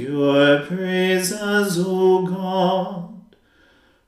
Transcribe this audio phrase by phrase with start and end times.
[0.00, 3.36] Your praises, O God,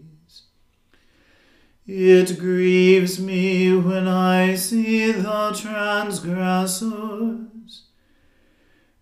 [1.85, 7.83] It grieves me when I see the transgressors,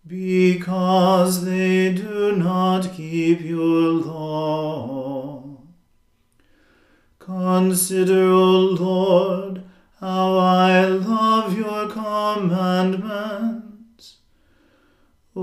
[0.05, 5.61] because they do not keep your law.
[7.19, 9.63] Consider, O Lord,
[10.01, 13.60] how I love your commandments.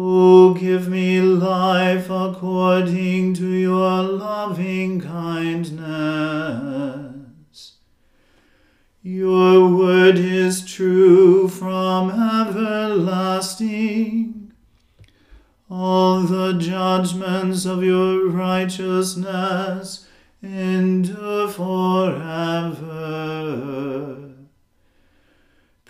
[0.01, 5.75] O give me life according to your loving kindness.
[9.03, 12.93] Your word is true from everlasting.
[15.69, 20.07] All the judgments of your righteousness
[20.41, 22.69] endure forever.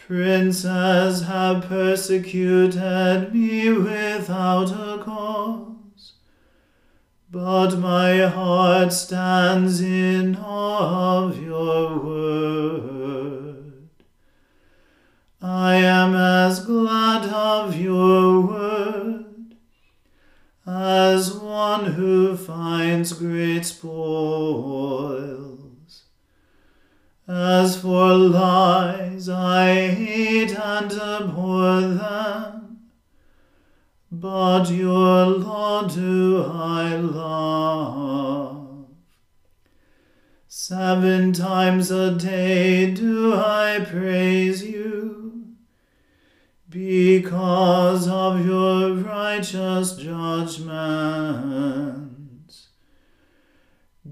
[0.09, 6.15] Princes have persecuted me without a cause,
[7.31, 13.91] but my heart stands in awe of your word.
[15.43, 19.57] I am as glad of your word
[20.67, 25.58] as one who finds great spoil.
[27.31, 32.89] As for lies, I hate and abhor them,
[34.11, 38.87] but your law do I love.
[40.47, 45.49] Seven times a day do I praise you,
[46.71, 50.57] because of your righteous judgment.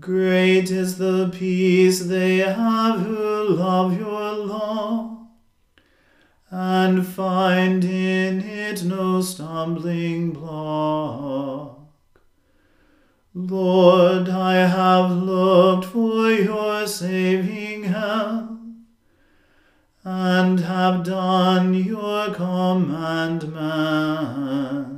[0.06, 5.26] Great is the peace they have who love your law,
[6.48, 11.80] and find in it no stumbling block.
[13.34, 18.60] Lord, I have looked for your saving help,
[20.04, 24.95] and have done your commandment.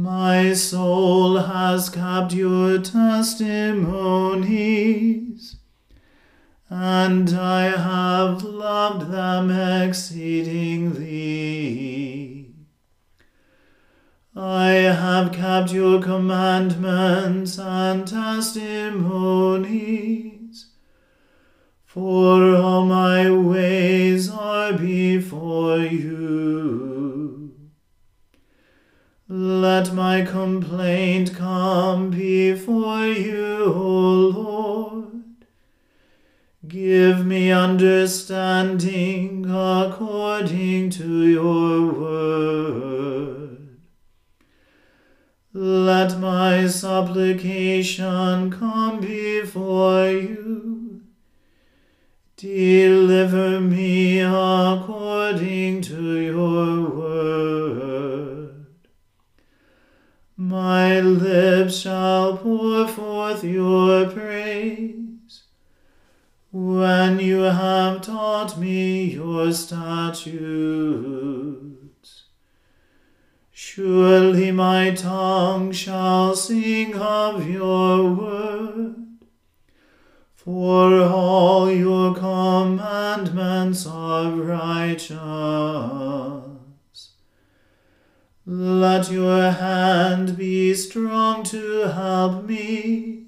[0.00, 3.96] My soul has kept your testimonies,
[6.70, 10.84] and I have loved them exceedingly.
[14.36, 14.68] I
[15.02, 19.06] have kept your commandments and testimonies,
[21.84, 26.97] for all my ways are before you.
[29.30, 35.22] Let my complaint come before you, O Lord.
[36.66, 43.78] Give me understanding according to your word.
[45.52, 51.02] Let my supplication come before you.
[52.38, 53.47] Deliver
[84.98, 85.20] righteous.
[88.46, 93.24] Let your hand be strong to help me,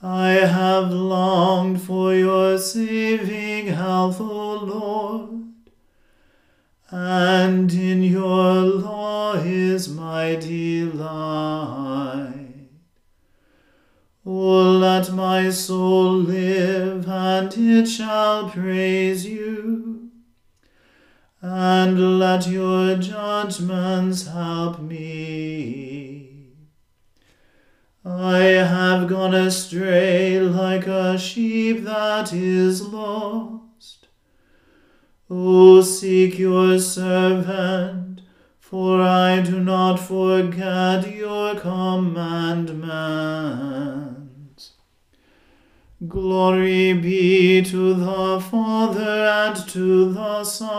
[0.00, 4.18] I have longed for your saving health,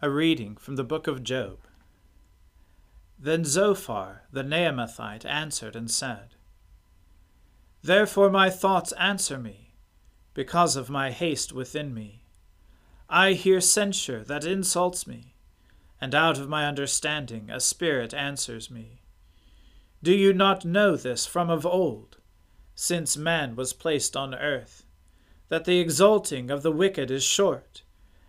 [0.00, 1.58] A reading from the book of Job.
[3.18, 6.36] Then Zophar the Naamathite answered and said,
[7.82, 9.74] Therefore my thoughts answer me,
[10.34, 12.22] because of my haste within me.
[13.08, 15.34] I hear censure that insults me,
[16.00, 19.02] and out of my understanding a spirit answers me.
[20.00, 22.18] Do you not know this from of old,
[22.76, 24.86] since man was placed on earth,
[25.48, 27.82] that the exulting of the wicked is short,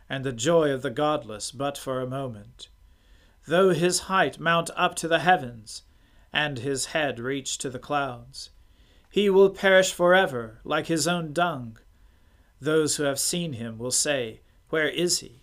[0.10, 2.70] and the joy of the godless but for a moment?
[3.50, 5.82] though his height mount up to the heavens,
[6.32, 8.52] and his head reach to the clouds.
[9.10, 11.80] He will perish forever, like his own dung.
[12.62, 15.42] Those who have seen him will say, Where is he?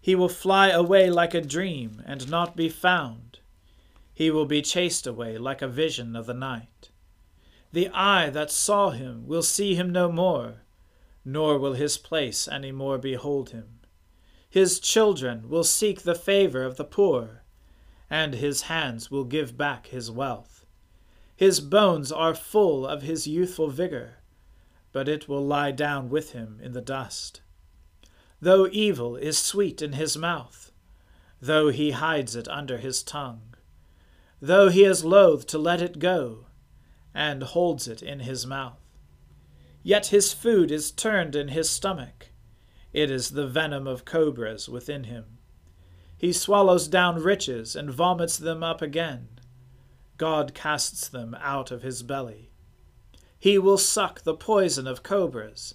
[0.00, 3.38] He will fly away like a dream, and not be found.
[4.12, 6.90] He will be chased away like a vision of the night.
[7.72, 10.62] The eye that saw him will see him no more,
[11.28, 13.80] nor will his place any more behold him.
[14.48, 17.42] His children will seek the favor of the poor,
[18.08, 20.64] and his hands will give back his wealth.
[21.34, 24.18] His bones are full of his youthful vigor,
[24.92, 27.40] but it will lie down with him in the dust.
[28.40, 30.70] Though evil is sweet in his mouth,
[31.40, 33.54] though he hides it under his tongue,
[34.40, 36.46] though he is loath to let it go,
[37.12, 38.85] and holds it in his mouth,
[39.86, 42.30] yet his food is turned in his stomach
[42.96, 45.36] it is the venom of cobras within him.
[46.16, 49.28] He swallows down riches and vomits them up again.
[50.16, 52.48] God casts them out of his belly.
[53.38, 55.74] He will suck the poison of cobras.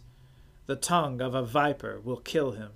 [0.65, 2.72] The tongue of a viper will kill him.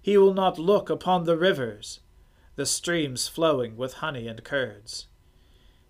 [0.00, 2.00] He will not look upon the rivers,
[2.56, 5.08] the streams flowing with honey and curds.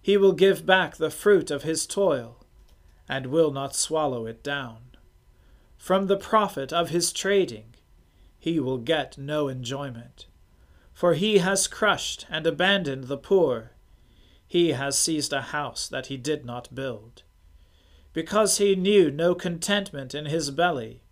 [0.00, 2.41] He will give back the fruit of his toil,
[3.08, 4.78] and will not swallow it down.
[5.76, 7.74] From the profit of his trading
[8.38, 10.26] he will get no enjoyment.
[10.92, 13.70] For he has crushed and abandoned the poor.
[14.46, 17.22] He has seized a house that he did not build.
[18.12, 21.02] Because he knew no contentment in his belly,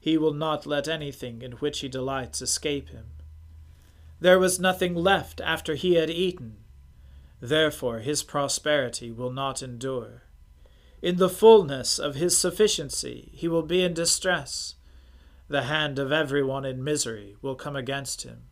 [0.00, 3.06] he will not let anything in which he delights escape him.
[4.20, 6.56] There was nothing left after he had eaten.
[7.40, 10.24] Therefore his prosperity will not endure.
[11.00, 14.74] In the fullness of his sufficiency he will be in distress.
[15.48, 18.44] The hand of everyone in misery will come against him.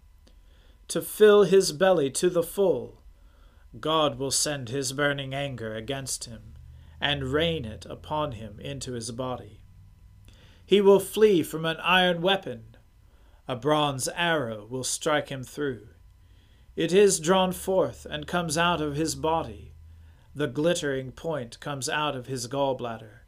[0.88, 3.02] To fill his belly to the full,
[3.80, 6.54] God will send his burning anger against him,
[7.00, 9.60] and rain it upon him into his body.
[10.64, 12.76] He will flee from an iron weapon.
[13.48, 15.88] A bronze arrow will strike him through.
[16.76, 19.75] It is drawn forth and comes out of his body
[20.36, 23.20] the glittering point comes out of his gallbladder.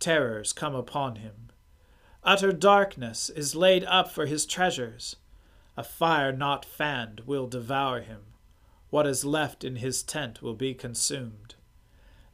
[0.00, 1.52] Terrors come upon him.
[2.24, 5.14] Utter darkness is laid up for his treasures.
[5.76, 8.22] A fire not fanned will devour him.
[8.90, 11.54] What is left in his tent will be consumed.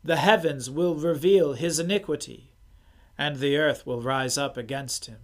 [0.03, 2.55] The heavens will reveal his iniquity,
[3.19, 5.21] and the earth will rise up against him.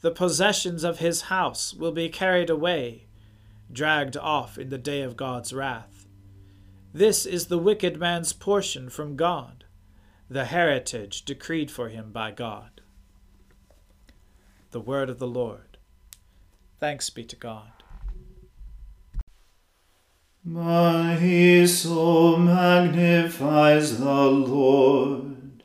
[0.00, 3.08] The possessions of his house will be carried away,
[3.72, 5.91] dragged off in the day of God's wrath.
[6.94, 9.64] This is the wicked man's portion from God,
[10.28, 12.82] the heritage decreed for him by God.
[14.72, 15.78] The word of the Lord.
[16.80, 17.70] Thanks be to God.
[20.44, 25.62] My soul magnifies the Lord,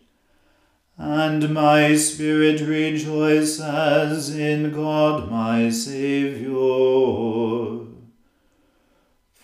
[0.98, 7.08] and my spirit rejoices in God my Saviour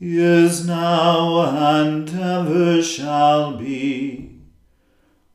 [0.00, 4.40] is now, and ever shall be,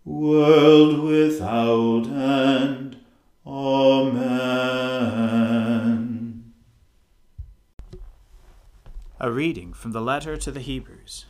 [0.03, 2.97] world without end.
[3.45, 4.55] Amen.
[9.19, 11.25] A reading from the letter to the Hebrews.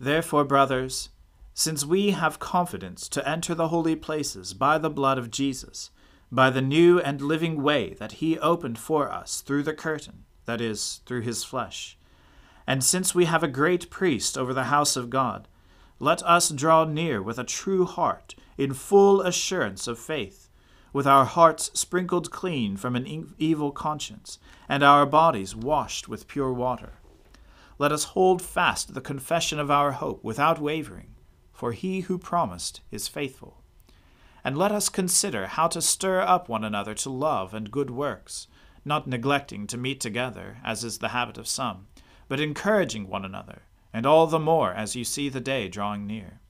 [0.00, 1.10] Therefore, brothers,
[1.52, 5.90] since we have confidence to enter the holy places by the blood of Jesus,
[6.32, 10.60] by the new and living way that he opened for us through the curtain, that
[10.60, 11.96] is, through his flesh.
[12.66, 15.46] And since we have a great priest over the house of God,
[16.00, 20.48] let us draw near with a true heart, in full assurance of faith,
[20.92, 26.52] with our hearts sprinkled clean from an evil conscience, and our bodies washed with pure
[26.52, 26.94] water.
[27.78, 31.14] Let us hold fast the confession of our hope without wavering,
[31.52, 33.62] for he who promised is faithful.
[34.42, 38.48] And let us consider how to stir up one another to love and good works,
[38.88, 41.86] not neglecting to meet together, as is the habit of some,
[42.26, 46.40] but encouraging one another, and all the more as you see the day drawing near.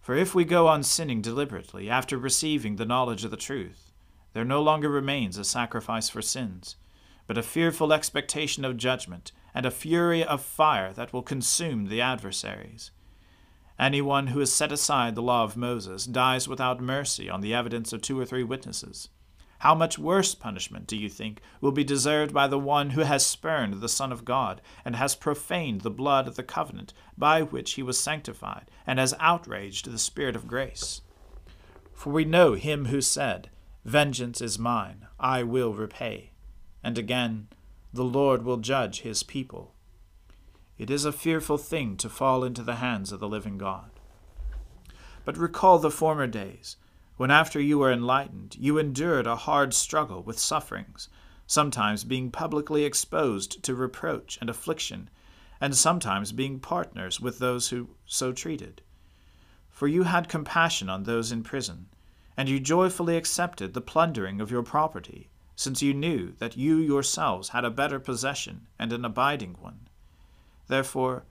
[0.00, 3.92] For if we go on sinning deliberately after receiving the knowledge of the truth,
[4.32, 6.76] there no longer remains a sacrifice for sins,
[7.26, 12.00] but a fearful expectation of judgment, and a fury of fire that will consume the
[12.00, 12.90] adversaries.
[13.78, 17.92] Anyone who has set aside the law of Moses dies without mercy on the evidence
[17.92, 19.08] of two or three witnesses.
[19.60, 23.26] How much worse punishment, do you think, will be deserved by the one who has
[23.26, 27.74] spurned the Son of God, and has profaned the blood of the covenant by which
[27.74, 31.02] he was sanctified, and has outraged the Spirit of grace?
[31.92, 33.50] For we know him who said,
[33.84, 36.30] Vengeance is mine, I will repay.
[36.82, 37.48] And again,
[37.92, 39.74] The Lord will judge his people.
[40.78, 43.90] It is a fearful thing to fall into the hands of the living God.
[45.26, 46.76] But recall the former days,
[47.20, 51.10] when after you were enlightened, you endured a hard struggle with sufferings,
[51.46, 55.10] sometimes being publicly exposed to reproach and affliction,
[55.60, 58.80] and sometimes being partners with those who so treated.
[59.68, 61.88] For you had compassion on those in prison,
[62.38, 67.50] and you joyfully accepted the plundering of your property, since you knew that you yourselves
[67.50, 69.88] had a better possession and an abiding one.
[70.68, 71.24] Therefore,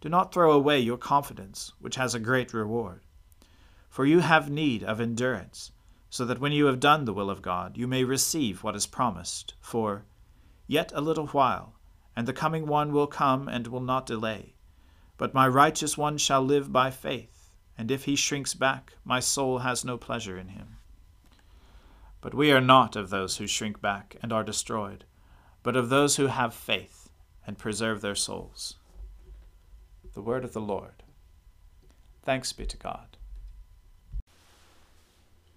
[0.00, 3.02] do not throw away your confidence, which has a great reward.
[3.94, 5.70] For you have need of endurance,
[6.10, 8.88] so that when you have done the will of God, you may receive what is
[8.88, 9.54] promised.
[9.60, 10.04] For,
[10.66, 11.74] Yet a little while,
[12.16, 14.56] and the coming one will come and will not delay.
[15.16, 19.58] But my righteous one shall live by faith, and if he shrinks back, my soul
[19.58, 20.78] has no pleasure in him.
[22.20, 25.04] But we are not of those who shrink back and are destroyed,
[25.62, 27.10] but of those who have faith
[27.46, 28.74] and preserve their souls.
[30.14, 31.04] The word of the Lord.
[32.24, 33.13] Thanks be to God.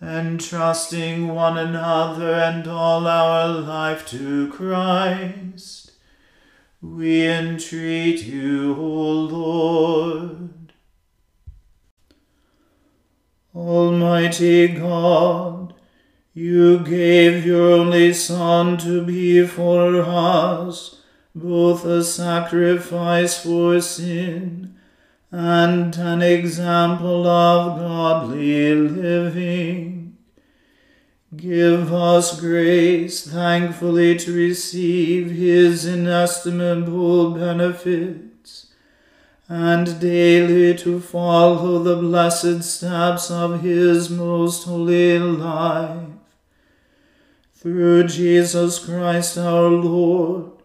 [0.00, 5.92] entrusting one another and all our life to Christ,
[6.82, 10.72] we entreat you, O Lord.
[13.54, 15.74] Almighty God,
[16.34, 21.00] you gave your only Son to be for us
[21.34, 24.75] both a sacrifice for sin
[25.30, 30.16] and an example of godly living.
[31.34, 38.68] Give us grace thankfully to receive his inestimable benefits
[39.48, 46.08] and daily to follow the blessed steps of his most holy life.
[47.54, 50.55] Through Jesus Christ our Lord,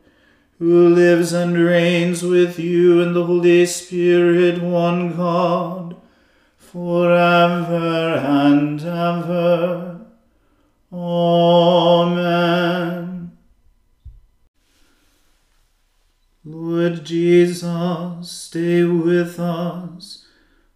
[0.61, 5.95] who lives and reigns with you in the Holy Spirit, one God,
[6.55, 10.01] forever and ever.
[10.93, 12.51] Amen.
[16.45, 20.27] Lord Jesus, stay with us,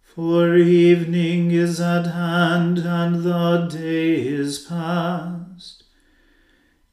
[0.02, 5.45] for evening is at hand and the day is past.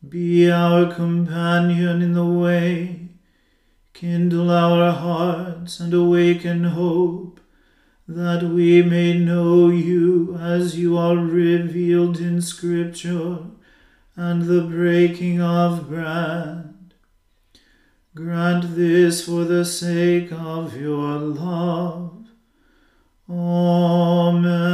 [0.07, 3.09] Be our companion in the way,
[3.93, 7.39] kindle our hearts and awaken hope,
[8.07, 13.37] that we may know you as you are revealed in Scripture
[14.17, 16.73] and the breaking of bread.
[18.13, 22.27] Grant this for the sake of your love.
[23.29, 24.73] Amen.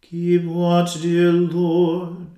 [0.00, 2.37] Keep watch, dear Lord,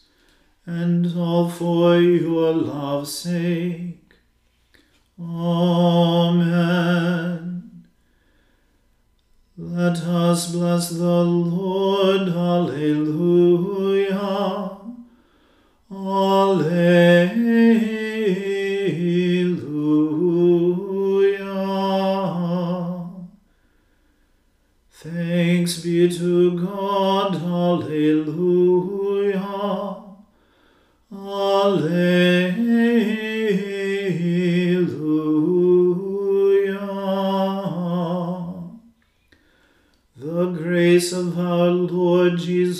[0.65, 4.13] and all for your love's sake.
[5.19, 6.43] Amen.
[9.57, 12.29] Let us bless the Lord.
[12.29, 14.19] Alleluia.
[15.91, 17.90] Alleluia.